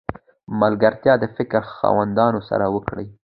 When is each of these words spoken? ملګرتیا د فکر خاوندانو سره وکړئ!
ملګرتیا 0.61 1.13
د 1.19 1.25
فکر 1.35 1.61
خاوندانو 1.75 2.39
سره 2.49 2.65
وکړئ! 2.75 3.07